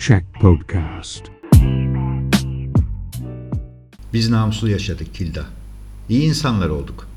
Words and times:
Check 0.00 0.24
Podcast. 0.40 1.22
Biz 4.12 4.30
namuslu 4.30 4.68
yaşadık 4.68 5.14
Kilda. 5.14 5.44
İyi 6.08 6.22
insanlar 6.22 6.68
olduk. 6.68 7.08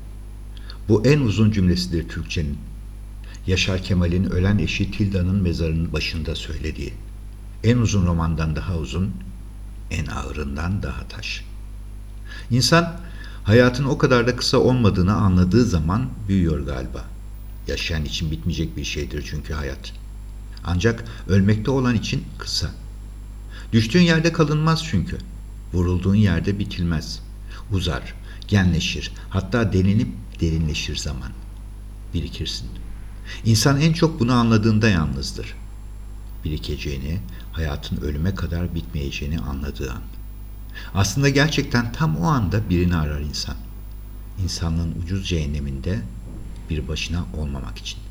Bu 0.88 1.06
en 1.06 1.20
uzun 1.20 1.50
cümlesidir 1.50 2.08
Türkçenin. 2.08 2.58
Yaşar 3.46 3.82
Kemal'in 3.82 4.24
ölen 4.24 4.58
eşi 4.58 4.90
Tilda'nın 4.90 5.42
mezarının 5.42 5.92
başında 5.92 6.34
söylediği. 6.34 6.92
En 7.64 7.78
uzun 7.78 8.06
romandan 8.06 8.56
daha 8.56 8.76
uzun, 8.76 9.10
en 9.90 10.06
ağırından 10.06 10.82
daha 10.82 11.08
taş. 11.08 11.44
İnsan 12.50 13.00
hayatın 13.44 13.84
o 13.84 13.98
kadar 13.98 14.26
da 14.26 14.36
kısa 14.36 14.58
olmadığını 14.58 15.14
anladığı 15.14 15.64
zaman 15.64 16.08
büyüyor 16.28 16.66
galiba. 16.66 17.04
Yaşayan 17.68 18.04
için 18.04 18.30
bitmeyecek 18.30 18.76
bir 18.76 18.84
şeydir 18.84 19.24
çünkü 19.30 19.54
hayat. 19.54 20.03
Ancak 20.64 21.04
ölmekte 21.28 21.70
olan 21.70 21.94
için 21.94 22.24
kısa. 22.38 22.70
Düştüğün 23.72 24.02
yerde 24.02 24.32
kalınmaz 24.32 24.84
çünkü. 24.84 25.18
Vurulduğun 25.72 26.14
yerde 26.14 26.58
bitilmez. 26.58 27.20
Uzar, 27.72 28.14
genleşir, 28.48 29.12
hatta 29.30 29.72
delinip 29.72 30.08
derinleşir 30.40 30.96
zaman. 30.96 31.32
Birikirsin. 32.14 32.68
İnsan 33.44 33.80
en 33.80 33.92
çok 33.92 34.20
bunu 34.20 34.32
anladığında 34.32 34.88
yalnızdır. 34.88 35.54
Birikeceğini, 36.44 37.20
hayatın 37.52 37.96
ölüme 37.96 38.34
kadar 38.34 38.74
bitmeyeceğini 38.74 39.40
anladığı 39.40 39.92
an. 39.92 40.02
Aslında 40.94 41.28
gerçekten 41.28 41.92
tam 41.92 42.16
o 42.16 42.26
anda 42.26 42.70
birini 42.70 42.96
arar 42.96 43.20
insan. 43.20 43.56
İnsanlığın 44.42 44.94
ucuz 45.02 45.28
cehenneminde 45.28 46.00
bir 46.70 46.88
başına 46.88 47.24
olmamak 47.36 47.78
için. 47.78 48.03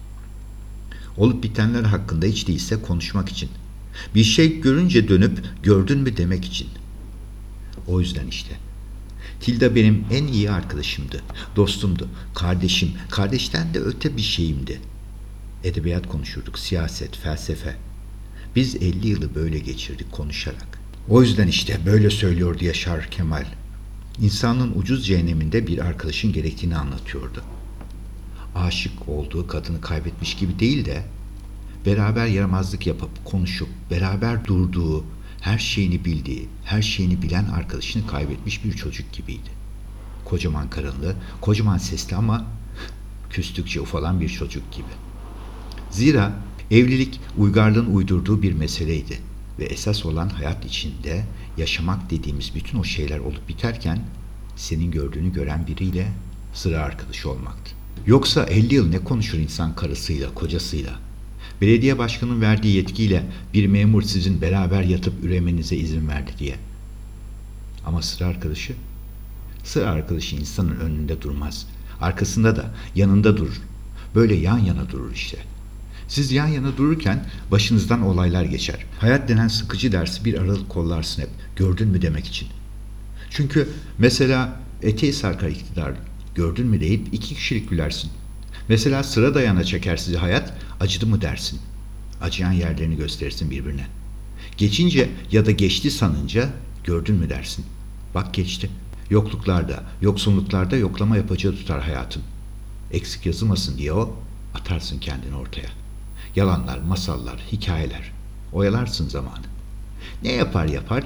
Olup 1.17 1.43
bitenler 1.43 1.83
hakkında 1.83 2.25
hiç 2.25 2.47
değilse 2.47 2.81
konuşmak 2.81 3.29
için. 3.29 3.49
Bir 4.15 4.23
şey 4.23 4.61
görünce 4.61 5.07
dönüp 5.07 5.39
gördün 5.63 5.99
mü 5.99 6.17
demek 6.17 6.45
için. 6.45 6.67
O 7.87 7.99
yüzden 7.99 8.27
işte. 8.27 8.55
Tilda 9.41 9.75
benim 9.75 10.05
en 10.11 10.27
iyi 10.27 10.51
arkadaşımdı, 10.51 11.21
dostumdu, 11.55 12.09
kardeşim, 12.35 12.91
kardeşten 13.09 13.73
de 13.73 13.79
öte 13.79 14.17
bir 14.17 14.21
şeyimdi. 14.21 14.81
Edebiyat 15.63 16.07
konuşurduk, 16.07 16.59
siyaset, 16.59 17.17
felsefe. 17.17 17.75
Biz 18.55 18.75
50 18.75 19.07
yılı 19.07 19.35
böyle 19.35 19.59
geçirdik 19.59 20.11
konuşarak. 20.11 20.79
O 21.09 21.21
yüzden 21.21 21.47
işte 21.47 21.79
böyle 21.85 22.09
söylüyordu 22.09 22.65
Yaşar 22.65 23.09
Kemal. 23.11 23.45
İnsanın 24.21 24.71
ucuz 24.75 25.05
cehenneminde 25.07 25.67
bir 25.67 25.79
arkadaşın 25.79 26.33
gerektiğini 26.33 26.75
anlatıyordu. 26.77 27.43
Aşık 28.55 29.09
olduğu 29.09 29.47
kadını 29.47 29.81
kaybetmiş 29.81 30.35
gibi 30.35 30.59
değil 30.59 30.85
de 30.85 31.03
beraber 31.85 32.27
yaramazlık 32.27 32.87
yapıp 32.87 33.25
konuşup 33.25 33.69
beraber 33.91 34.45
durduğu, 34.45 35.03
her 35.41 35.57
şeyini 35.57 36.05
bildiği, 36.05 36.49
her 36.65 36.81
şeyini 36.81 37.21
bilen 37.21 37.45
arkadaşını 37.45 38.07
kaybetmiş 38.07 38.65
bir 38.65 38.73
çocuk 38.73 39.13
gibiydi. 39.13 39.49
Kocaman 40.25 40.69
karınlı, 40.69 41.15
kocaman 41.41 41.77
sesli 41.77 42.15
ama 42.15 42.45
küstükçe 43.29 43.81
ufalan 43.81 44.21
bir 44.21 44.29
çocuk 44.29 44.71
gibi. 44.71 44.93
Zira 45.91 46.33
evlilik 46.71 47.19
uygarlığın 47.37 47.95
uydurduğu 47.95 48.41
bir 48.41 48.53
meseleydi 48.53 49.19
ve 49.59 49.65
esas 49.65 50.05
olan 50.05 50.29
hayat 50.29 50.65
içinde 50.65 51.25
yaşamak 51.57 52.09
dediğimiz 52.09 52.55
bütün 52.55 52.79
o 52.79 52.83
şeyler 52.83 53.19
olup 53.19 53.49
biterken 53.49 53.99
senin 54.55 54.91
gördüğünü 54.91 55.33
gören 55.33 55.67
biriyle 55.67 56.11
sıra 56.53 56.79
arkadaşı 56.79 57.29
olmaktı. 57.29 57.82
Yoksa 58.05 58.43
50 58.43 58.75
yıl 58.75 58.89
ne 58.89 58.99
konuşur 58.99 59.37
insan 59.37 59.75
karısıyla, 59.75 60.33
kocasıyla? 60.33 60.99
Belediye 61.61 61.97
başkanının 61.97 62.41
verdiği 62.41 62.75
yetkiyle 62.75 63.23
bir 63.53 63.67
memur 63.67 64.01
sizin 64.01 64.41
beraber 64.41 64.83
yatıp 64.83 65.23
üremenize 65.23 65.75
izin 65.75 66.07
verdi 66.07 66.31
diye. 66.39 66.55
Ama 67.85 68.01
sıra 68.01 68.27
arkadaşı? 68.27 68.73
Sıra 69.63 69.89
arkadaşı 69.89 70.35
insanın 70.35 70.79
önünde 70.79 71.21
durmaz. 71.21 71.67
Arkasında 72.01 72.55
da, 72.55 72.73
yanında 72.95 73.37
durur. 73.37 73.61
Böyle 74.15 74.35
yan 74.35 74.57
yana 74.57 74.89
durur 74.89 75.13
işte. 75.13 75.37
Siz 76.07 76.31
yan 76.31 76.47
yana 76.47 76.77
dururken 76.77 77.25
başınızdan 77.51 78.01
olaylar 78.01 78.43
geçer. 78.43 78.85
Hayat 78.99 79.29
denen 79.29 79.47
sıkıcı 79.47 79.91
dersi 79.91 80.25
bir 80.25 80.41
aralık 80.41 80.69
kollarsın 80.69 81.21
hep. 81.21 81.29
Gördün 81.55 81.87
mü 81.87 82.01
demek 82.01 82.25
için. 82.25 82.47
Çünkü 83.29 83.69
mesela 83.97 84.59
eteği 84.81 85.13
sarkar 85.13 85.49
iktidar. 85.49 85.93
Gördün 86.35 86.67
mü 86.67 86.81
deyip 86.81 87.13
iki 87.13 87.35
kişilik 87.35 87.69
gülersin. 87.69 88.11
Mesela 88.69 89.03
sıra 89.03 89.35
dayana 89.35 89.63
çeker 89.63 89.97
sizi 89.97 90.17
hayat, 90.17 90.53
acıdı 90.79 91.07
mı 91.07 91.21
dersin. 91.21 91.59
Acıyan 92.21 92.51
yerlerini 92.51 92.97
gösterirsin 92.97 93.51
birbirine. 93.51 93.87
Geçince 94.57 95.09
ya 95.31 95.45
da 95.45 95.51
geçti 95.51 95.91
sanınca 95.91 96.49
gördün 96.83 97.15
mü 97.15 97.29
dersin. 97.29 97.65
Bak 98.15 98.33
geçti. 98.33 98.69
Yokluklarda, 99.09 99.83
yoksunluklarda 100.01 100.75
yoklama 100.75 101.17
yapacağı 101.17 101.53
tutar 101.53 101.81
hayatın. 101.81 102.23
Eksik 102.91 103.25
yazılmasın 103.25 103.77
diye 103.77 103.93
o, 103.93 104.15
atarsın 104.53 104.99
kendini 104.99 105.35
ortaya. 105.35 105.69
Yalanlar, 106.35 106.77
masallar, 106.77 107.39
hikayeler. 107.51 108.11
Oyalarsın 108.53 109.09
zamanı. 109.09 109.45
Ne 110.23 110.31
yapar 110.31 110.65
yapar, 110.65 111.03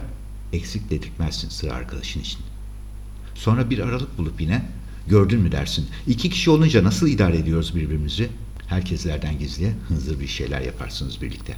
eksik 0.53 0.89
dedirtmezsin 0.89 1.49
sıra 1.49 1.73
arkadaşın 1.73 2.19
için. 2.19 2.39
Sonra 3.35 3.69
bir 3.69 3.79
aralık 3.79 4.17
bulup 4.17 4.41
yine 4.41 4.65
Gördün 5.09 5.39
mü 5.39 5.51
dersin. 5.51 5.87
İki 6.07 6.29
kişi 6.29 6.49
olunca 6.49 6.83
nasıl 6.83 7.07
idare 7.07 7.37
ediyoruz 7.37 7.75
birbirimizi? 7.75 8.29
Herkeslerden 8.67 9.39
gizli, 9.39 9.73
hınzır 9.87 10.19
bir 10.19 10.27
şeyler 10.27 10.61
yaparsınız 10.61 11.21
birlikte. 11.21 11.55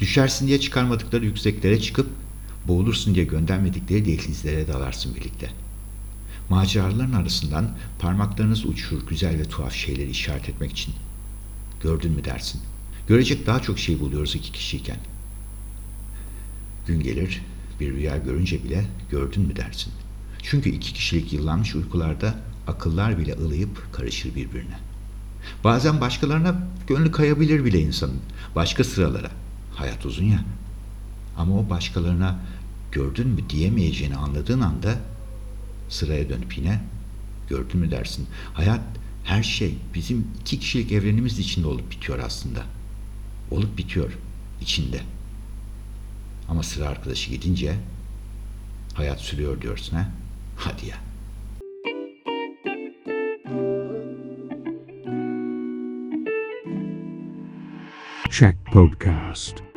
Düşersin 0.00 0.46
diye 0.46 0.60
çıkarmadıkları 0.60 1.24
yükseklere 1.24 1.80
çıkıp, 1.80 2.10
boğulursun 2.68 3.14
diye 3.14 3.24
göndermedikleri 3.24 4.04
dehlizlere 4.04 4.68
dalarsın 4.68 5.14
birlikte. 5.14 5.50
Maceraların 6.50 7.12
arasından 7.12 7.76
parmaklarınız 7.98 8.66
uçur 8.66 9.06
güzel 9.08 9.38
ve 9.38 9.44
tuhaf 9.44 9.72
şeyleri 9.72 10.10
işaret 10.10 10.48
etmek 10.48 10.72
için. 10.72 10.94
Gördün 11.82 12.12
mü 12.12 12.24
dersin. 12.24 12.60
Görecek 13.08 13.46
daha 13.46 13.62
çok 13.62 13.78
şey 13.78 14.00
buluyoruz 14.00 14.34
iki 14.34 14.52
kişiyken. 14.52 14.98
Gün 16.86 17.00
gelir, 17.00 17.42
bir 17.80 17.92
rüya 17.92 18.16
görünce 18.16 18.64
bile 18.64 18.84
gördün 19.10 19.42
mü 19.42 19.56
dersin. 19.56 19.92
Çünkü 20.42 20.70
iki 20.70 20.92
kişilik 20.94 21.32
yıllanmış 21.32 21.74
uykularda 21.74 22.34
akıllar 22.66 23.18
bile 23.18 23.32
ılıyıp 23.32 23.92
karışır 23.92 24.34
birbirine. 24.34 24.78
Bazen 25.64 26.00
başkalarına 26.00 26.68
gönlü 26.86 27.12
kayabilir 27.12 27.64
bile 27.64 27.80
insanın. 27.80 28.20
Başka 28.56 28.84
sıralara. 28.84 29.30
Hayat 29.74 30.06
uzun 30.06 30.24
ya. 30.24 30.44
Ama 31.36 31.58
o 31.58 31.70
başkalarına 31.70 32.40
gördün 32.92 33.28
mü 33.28 33.50
diyemeyeceğini 33.50 34.16
anladığın 34.16 34.60
anda 34.60 34.94
sıraya 35.88 36.28
dönüp 36.28 36.58
yine 36.58 36.80
gördün 37.48 37.80
mü 37.80 37.90
dersin. 37.90 38.26
Hayat 38.54 38.80
her 39.24 39.42
şey 39.42 39.74
bizim 39.94 40.26
iki 40.40 40.60
kişilik 40.60 40.92
evrenimiz 40.92 41.38
içinde 41.38 41.66
olup 41.66 41.90
bitiyor 41.90 42.18
aslında. 42.18 42.62
Olup 43.50 43.78
bitiyor 43.78 44.12
içinde. 44.60 45.00
Ama 46.48 46.62
sıra 46.62 46.88
arkadaşı 46.88 47.30
gidince 47.30 47.76
hayat 48.94 49.20
sürüyor 49.20 49.60
diyorsun 49.60 49.96
ha. 49.96 50.08
Hadi 50.56 50.86
ya. 50.86 50.96
Check 58.34 58.56
Podcast. 58.64 59.73